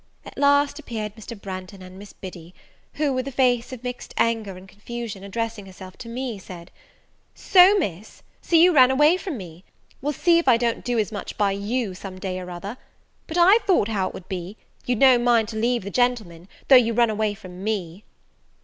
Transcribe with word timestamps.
At 0.25 0.35
last 0.35 0.79
appeared 0.79 1.15
Mr. 1.15 1.39
Branghton 1.39 1.83
and 1.83 1.99
Miss 1.99 2.11
Biddy, 2.11 2.55
who, 2.93 3.13
with 3.13 3.27
a 3.27 3.31
face 3.31 3.71
of 3.71 3.83
mixed 3.83 4.15
anger 4.17 4.57
and 4.57 4.67
confusion, 4.67 5.23
addressing 5.23 5.67
herself 5.67 5.95
to 5.97 6.09
me, 6.09 6.39
said, 6.39 6.71
"So, 7.35 7.77
Miss, 7.77 8.23
so 8.41 8.55
you 8.55 8.73
ran 8.73 8.89
away 8.89 9.15
from 9.17 9.37
me! 9.37 9.63
Well, 10.01 10.11
see 10.11 10.39
if 10.39 10.47
I 10.47 10.57
don't 10.57 10.83
do 10.83 10.97
as 10.97 11.11
much 11.11 11.37
by 11.37 11.51
you 11.51 11.93
some 11.93 12.17
day 12.17 12.39
or 12.39 12.49
other! 12.49 12.77
But 13.27 13.37
I 13.37 13.59
thought 13.67 13.89
how 13.89 14.07
it 14.07 14.15
would 14.15 14.27
be; 14.27 14.57
you'd 14.87 14.97
no 14.97 15.19
mind 15.19 15.49
to 15.49 15.55
leave 15.55 15.83
the 15.83 15.91
gentlemen, 15.91 16.47
though 16.67 16.75
you 16.77 16.93
run 16.93 17.11
away 17.11 17.35
from 17.35 17.63
me." 17.63 18.03